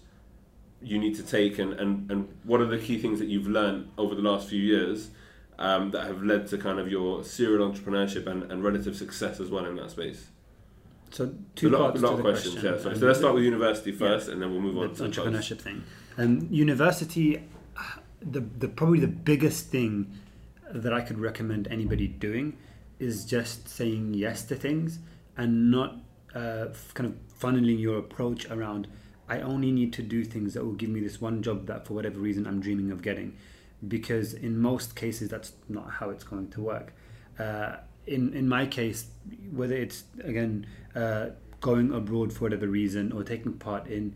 [0.81, 3.89] you need to take, and, and, and what are the key things that you've learned
[3.97, 5.09] over the last few years
[5.59, 9.49] um, that have led to kind of your serial entrepreneurship and, and relative success as
[9.51, 10.27] well in that space.
[11.11, 12.53] So two a lot, parts a lot to of the questions.
[12.55, 12.73] question.
[12.75, 12.81] Yeah.
[12.81, 14.95] So, Um, so let's start with university yeah, first, and then we'll move on the
[14.95, 15.83] to the entrepreneurship thing.
[16.17, 17.43] Um, university,
[18.21, 20.11] the the probably the biggest thing
[20.71, 22.57] that I could recommend anybody doing
[22.99, 24.99] is just saying yes to things
[25.37, 25.95] and not
[26.35, 28.87] uh, kind of funneling your approach around.
[29.27, 31.93] I only need to do things that will give me this one job that, for
[31.93, 33.37] whatever reason, I'm dreaming of getting,
[33.87, 36.93] because in most cases that's not how it's going to work.
[37.37, 39.07] Uh, in in my case,
[39.51, 41.27] whether it's again uh,
[41.61, 44.15] going abroad for whatever reason or taking part in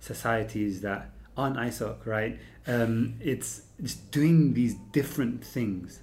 [0.00, 2.38] societies that aren't ISOC, right?
[2.66, 6.00] Um, it's just doing these different things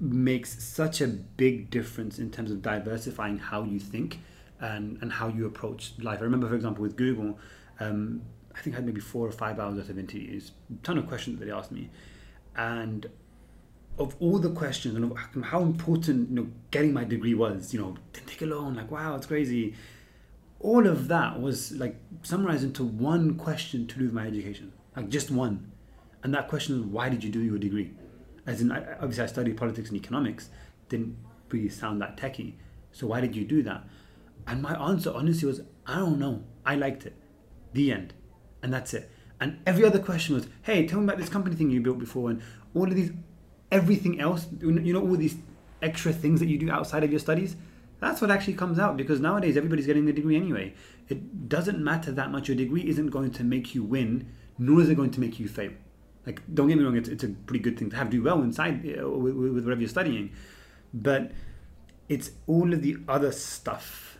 [0.00, 4.18] makes such a big difference in terms of diversifying how you think
[4.58, 6.20] and, and how you approach life.
[6.20, 7.38] I remember, for example, with Google,
[7.78, 8.22] um,
[8.54, 11.06] I think I had maybe four or five hours worth of interviews, a ton of
[11.06, 11.90] questions that they asked me.
[12.56, 13.06] And
[13.98, 17.80] of all the questions and of how important you know getting my degree was, you
[17.80, 19.74] know, didn't take it long, like wow, it's crazy.
[20.58, 25.10] All of that was like summarized into one question to do with my education, like
[25.10, 25.72] just one,
[26.22, 27.92] and that question was why did you do your degree?
[28.46, 30.50] As in, I, obviously, I studied politics and economics,
[30.88, 31.16] didn't
[31.50, 32.54] really sound that techie.
[32.92, 33.84] So why did you do that?
[34.46, 36.42] And my answer honestly was, I don't know.
[36.64, 37.14] I liked it.
[37.72, 38.14] The end.
[38.62, 39.10] And that's it.
[39.40, 42.30] And every other question was, hey, tell me about this company thing you built before
[42.30, 42.42] and
[42.74, 43.12] all of these,
[43.70, 45.36] everything else, you know, all these
[45.80, 47.56] extra things that you do outside of your studies.
[48.00, 50.74] That's what actually comes out because nowadays everybody's getting a degree anyway.
[51.08, 52.48] It doesn't matter that much.
[52.48, 55.48] Your degree isn't going to make you win, nor is it going to make you
[55.48, 55.72] fail.
[56.26, 58.42] Like, don't get me wrong, it's, it's a pretty good thing to have do well
[58.42, 60.30] inside uh, with, with whatever you're studying.
[60.92, 61.32] But
[62.08, 64.18] it's all of the other stuff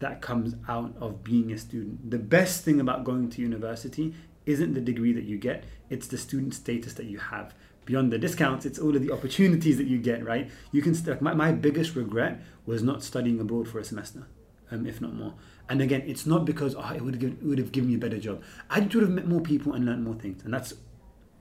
[0.00, 2.10] that comes out of being a student.
[2.10, 4.12] The best thing about going to university
[4.44, 7.54] isn't the degree that you get, it's the student status that you have.
[7.84, 10.50] Beyond the discounts, it's all of the opportunities that you get, right?
[10.72, 14.26] You can, st- my, my biggest regret was not studying abroad for a semester,
[14.72, 15.34] um, if not more.
[15.68, 17.96] And again, it's not because oh, it would have given, it would have given me
[17.96, 18.42] a better job.
[18.70, 20.74] I would have met more people and learned more things, and that's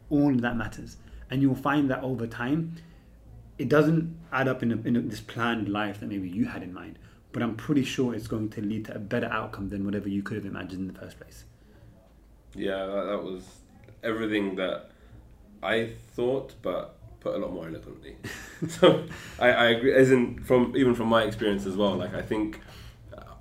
[0.09, 0.97] all that matters.
[1.29, 2.75] And you'll find that over time,
[3.57, 6.63] it doesn't add up in, a, in a, this planned life that maybe you had
[6.63, 6.99] in mind.
[7.31, 10.23] But I'm pretty sure it's going to lead to a better outcome than whatever you
[10.23, 11.45] could have imagined in the first place.
[12.53, 13.43] Yeah, that, that was
[14.03, 14.91] everything that
[15.61, 18.15] I thought, but put a lot more eloquently.
[18.67, 19.05] so
[19.39, 19.93] I, I agree.
[19.93, 22.61] As in, from even from my experience as well, like I think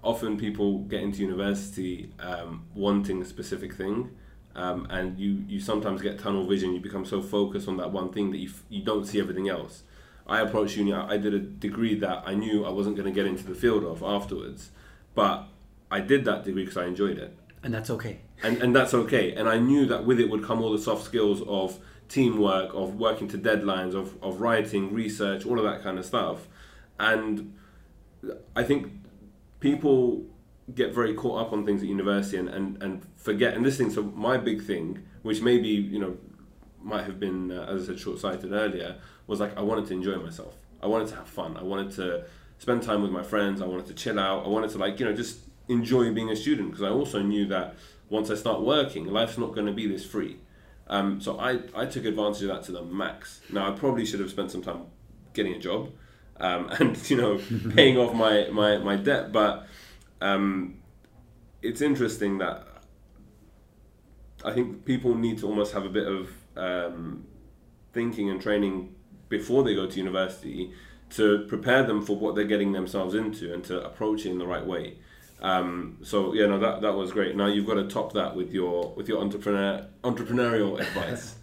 [0.05, 4.11] often people get into university um, wanting a specific thing.
[4.57, 6.73] Um, and you, you sometimes get tunnel vision.
[6.75, 9.49] You become so focused on that one thing that you, f- you don't see everything
[9.49, 9.83] else.
[10.27, 10.93] I approached uni.
[10.93, 13.55] I I did a degree that I knew I wasn't going to get into the
[13.55, 14.71] field of afterwards,
[15.15, 15.49] but
[15.91, 18.21] I did that degree because I enjoyed it And that's okay.
[18.43, 19.35] and and that's okay.
[19.35, 22.95] And I knew that with it would come all the soft skills of teamwork, of
[22.97, 26.47] working to deadlines, of of writing, research, all of that kind of stuff.
[26.99, 27.55] And
[28.57, 28.93] I think
[29.65, 30.23] people
[30.75, 33.55] get very caught up on things at university and, and, and forget.
[33.55, 36.19] And this thing, so my big thing, which maybe you know
[36.83, 38.97] might have been, uh, as I said, short sighted earlier,
[39.27, 40.55] was like I wanted to enjoy myself.
[40.83, 41.57] I wanted to have fun.
[41.57, 42.25] I wanted to
[42.59, 43.63] spend time with my friends.
[43.63, 44.45] I wanted to chill out.
[44.45, 47.47] I wanted to like you know just enjoy being a student because I also knew
[47.47, 47.77] that
[48.11, 50.37] once I start working, life's not going to be this free.
[50.89, 53.41] Um, so I, I took advantage of that to the max.
[53.51, 54.83] Now I probably should have spent some time
[55.33, 55.91] getting a job
[56.39, 57.41] um, and you know
[57.75, 59.67] paying off my, my, my debt, but
[60.21, 60.77] um,
[61.63, 62.67] it's interesting that
[64.45, 67.27] I think people need to almost have a bit of um,
[67.93, 68.95] thinking and training
[69.29, 70.73] before they go to university
[71.11, 74.47] to prepare them for what they're getting themselves into and to approach it in the
[74.47, 74.97] right way.
[75.41, 77.37] Um, so yeah, no, that that was great.
[77.37, 81.37] Now you've got to top that with your with your entrepreneur entrepreneurial advice.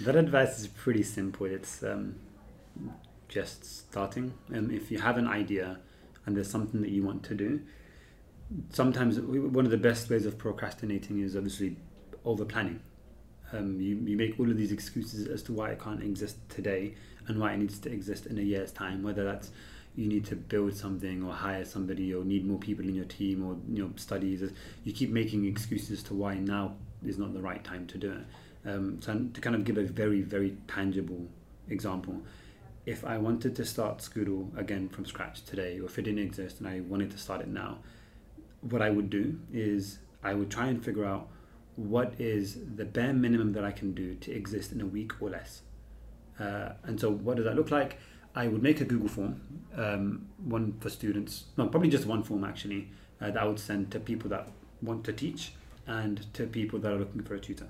[0.00, 1.46] That advice is pretty simple.
[1.46, 2.16] It's um,
[3.30, 4.34] just starting.
[4.52, 5.78] And if you have an idea
[6.26, 7.60] and there's something that you want to do,
[8.70, 11.76] sometimes one of the best ways of procrastinating is obviously
[12.24, 12.80] over planning.
[13.52, 16.94] Um, you, you make all of these excuses as to why it can't exist today
[17.26, 19.50] and why it needs to exist in a year's time, whether that's
[19.96, 23.44] you need to build something or hire somebody or need more people in your team
[23.44, 24.42] or you know studies
[24.84, 26.72] you keep making excuses to why now
[27.04, 29.82] is not the right time to do it um, so to kind of give a
[29.82, 31.26] very very tangible
[31.68, 32.22] example
[32.86, 36.60] if I wanted to start Skoodle again from scratch today, or if it didn't exist
[36.60, 37.78] and I wanted to start it now,
[38.62, 41.28] what I would do is I would try and figure out
[41.76, 45.30] what is the bare minimum that I can do to exist in a week or
[45.30, 45.62] less.
[46.38, 47.98] Uh, and so, what does that look like?
[48.34, 49.40] I would make a Google form,
[49.76, 52.88] um, one for students, no, probably just one form actually,
[53.20, 54.48] uh, that I would send to people that
[54.82, 55.52] want to teach
[55.86, 57.68] and to people that are looking for a tutor.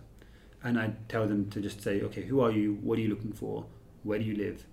[0.63, 2.79] And I'd tell them to just say, okay, who are you?
[2.83, 3.65] What are you looking for?
[4.03, 4.65] Where do you live?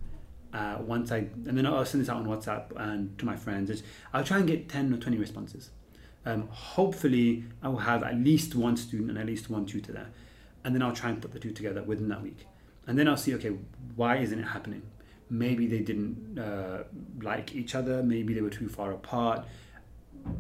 [0.58, 3.84] Uh, once I, and then I'll send this out on WhatsApp and to my friends.
[4.12, 5.70] I'll try and get 10 or 20 responses.
[6.26, 10.10] Um, hopefully, I will have at least one student and at least one tutor there.
[10.64, 12.48] And then I'll try and put the two together within that week.
[12.88, 13.52] And then I'll see, okay,
[13.96, 14.82] why isn't it happening?
[15.30, 16.86] Maybe they didn't uh,
[17.22, 19.46] like each other, maybe they were too far apart.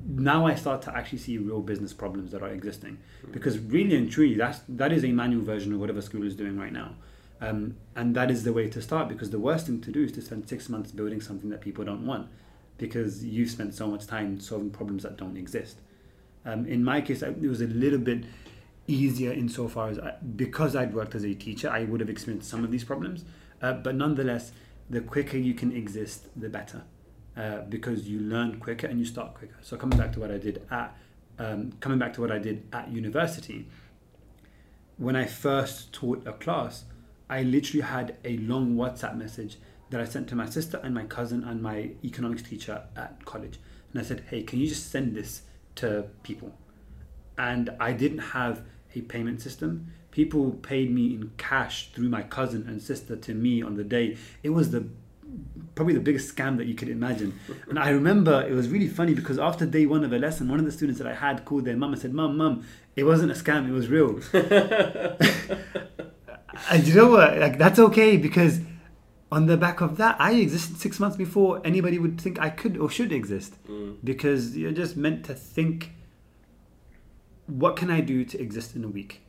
[0.07, 2.97] Now I start to actually see real business problems that are existing.
[3.31, 6.57] Because really and truly, that's, that is a manual version of whatever Skoodle is doing
[6.57, 6.95] right now.
[7.39, 10.11] Um, and that is the way to start because the worst thing to do is
[10.13, 12.29] to spend six months building something that people don't want
[12.77, 15.77] because you've spent so much time solving problems that don't exist.
[16.45, 18.23] Um, in my case, it was a little bit
[18.87, 22.63] easier insofar as I, because I'd worked as a teacher, I would have experienced some
[22.63, 23.25] of these problems.
[23.61, 24.51] Uh, but nonetheless,
[24.89, 26.83] the quicker you can exist, the better,
[27.35, 29.57] uh, because you learn quicker and you start quicker.
[29.61, 30.95] So coming back to what I did at
[31.39, 33.67] um, coming back to what I did at university,
[34.97, 36.85] when I first taught a class,
[37.29, 39.57] I literally had a long WhatsApp message
[39.89, 43.59] that I sent to my sister and my cousin and my economics teacher at college.
[43.91, 45.43] And I said, hey, can you just send this
[45.75, 46.53] to people?
[47.37, 48.63] And I didn't have
[48.95, 49.91] a payment system.
[50.11, 54.17] People paid me in cash through my cousin and sister to me on the day.
[54.43, 54.87] It was the
[55.75, 57.37] probably the biggest scam that you could imagine.
[57.69, 60.59] And I remember it was really funny because after day one of a lesson, one
[60.59, 62.65] of the students that I had called their mum and said, Mum, mum,
[62.95, 64.19] it wasn't a scam, it was real.
[66.69, 67.37] and you know what?
[67.37, 68.59] Like that's okay because
[69.31, 72.77] on the back of that, I existed six months before anybody would think I could
[72.77, 73.55] or should exist.
[73.67, 73.97] Mm.
[74.03, 75.91] Because you're just meant to think
[77.47, 79.21] what can I do to exist in a week?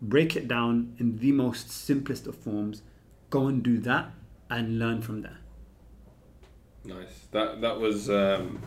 [0.00, 2.82] Break it down in the most simplest of forms,
[3.30, 4.10] go and do that
[4.50, 5.38] and learn from there.
[6.84, 7.26] Nice.
[7.32, 8.62] That that was um,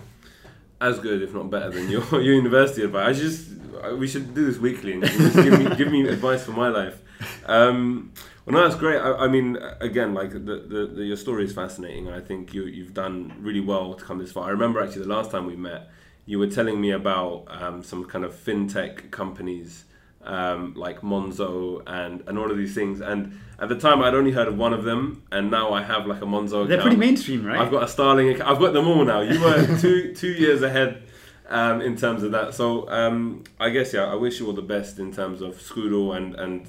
[0.80, 3.18] as good, if not better, than your, your university advice.
[3.18, 3.49] I just
[3.97, 7.00] we should do this weekly and just give me give me advice for my life.
[7.45, 8.13] Um,
[8.45, 8.97] well, no, that's great.
[8.99, 12.07] I, I mean, again, like the, the, the, your story is fascinating.
[12.07, 14.47] and I think you you've done really well to come this far.
[14.47, 15.89] I remember actually the last time we met,
[16.26, 19.86] you were telling me about um, some kind of fintech companies
[20.24, 23.01] um, like Monzo and, and all of these things.
[23.01, 26.05] And at the time, I'd only heard of one of them, and now I have
[26.05, 26.67] like a Monzo.
[26.67, 27.59] They're pretty mainstream, right?
[27.59, 28.30] I've got a Starling.
[28.30, 28.49] account.
[28.49, 29.22] I've got them all now.
[29.22, 31.03] You were two two years ahead
[31.49, 32.53] um, in terms of that.
[32.53, 36.15] So um, I guess yeah, I wish you all the best in terms of Skoodle
[36.15, 36.67] and and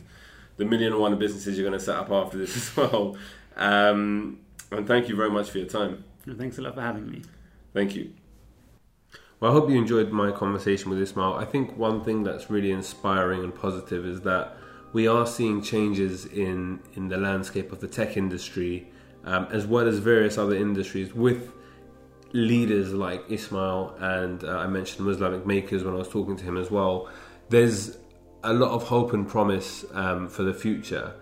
[0.62, 3.16] the million and one businesses you're going to set up after this as well.
[3.56, 4.38] Um,
[4.70, 6.04] and thank you very much for your time.
[6.38, 7.22] Thanks a lot for having me.
[7.74, 8.12] Thank you.
[9.40, 11.34] Well, I hope you enjoyed my conversation with Ismail.
[11.34, 14.56] I think one thing that's really inspiring and positive is that
[14.92, 18.86] we are seeing changes in, in the landscape of the tech industry,
[19.24, 21.52] um, as well as various other industries, with
[22.32, 26.56] leaders like Ismail and uh, I mentioned Muslamic Makers when I was talking to him
[26.56, 27.10] as well.
[27.48, 27.98] There's
[28.44, 31.14] a lot of hope and promise um, for the future,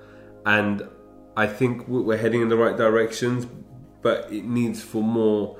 [0.46, 0.88] and
[1.36, 3.46] I think we're heading in the right directions,
[4.02, 5.58] but it needs for more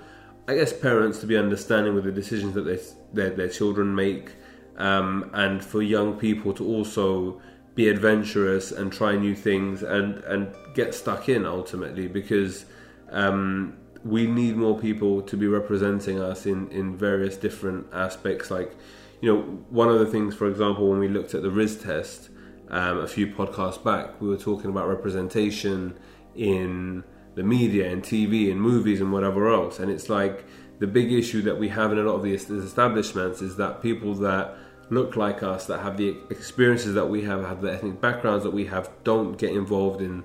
[0.50, 2.80] I guess parents to be understanding with the decisions that they,
[3.12, 4.32] their their children make,
[4.78, 7.40] um, and for young people to also
[7.76, 12.64] be adventurous and try new things and and get stuck in ultimately because
[13.10, 18.50] um, we need more people to be representing us in in various different aspects.
[18.50, 18.74] Like,
[19.20, 22.30] you know, one of the things, for example, when we looked at the Riz test
[22.68, 25.98] um, a few podcasts back, we were talking about representation
[26.34, 27.04] in
[27.34, 29.78] the media and TV and movies and whatever else.
[29.78, 30.44] And it's like
[30.78, 34.14] the big issue that we have in a lot of these establishments is that people
[34.14, 34.56] that
[34.88, 38.50] look like us, that have the experiences that we have, have the ethnic backgrounds that
[38.50, 40.24] we have, don't get involved in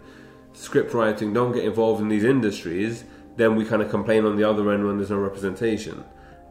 [0.53, 3.03] script writing, don't get involved in these industries,
[3.35, 6.03] then we kind of complain on the other end when there's no representation.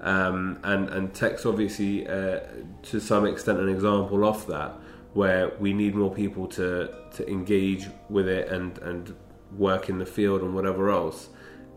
[0.05, 2.41] Um, and and tech's obviously uh,
[2.83, 4.79] to some extent an example of that,
[5.15, 9.17] where we need more people to to engage with it and and
[9.57, 11.31] work in the field and whatever else.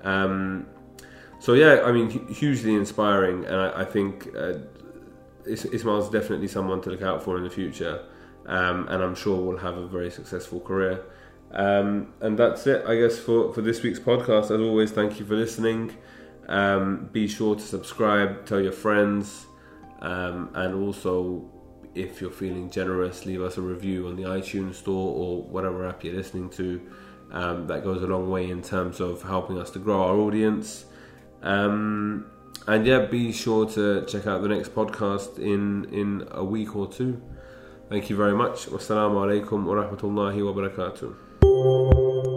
[0.03, 0.67] Um,
[1.39, 4.55] so yeah, I mean, hugely inspiring, and I, I think uh,
[5.45, 8.03] Ismail's definitely someone to look out for in the future,
[8.45, 11.01] um, and I'm sure will have a very successful career.
[11.51, 14.45] Um, and that's it, I guess, for, for this week's podcast.
[14.45, 15.95] As always, thank you for listening.
[16.47, 19.45] Um, be sure to subscribe, tell your friends,
[20.01, 21.49] um, and also,
[21.93, 26.03] if you're feeling generous, leave us a review on the iTunes store or whatever app
[26.03, 26.81] you're listening to
[27.29, 30.85] Um, that goes a long way in terms of helping us to grow our audience.
[31.43, 32.25] Um,
[32.67, 36.87] and yeah, be sure to check out the next podcast in in a week or
[36.87, 37.21] two.
[37.89, 38.67] Thank you very much.
[38.67, 42.36] Wassalamu alaikum wa rahmatullahi wa barakatuh.